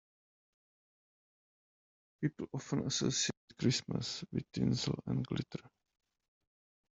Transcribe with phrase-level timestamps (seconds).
[2.23, 5.61] People often associate Christmas with tinsel and glitter.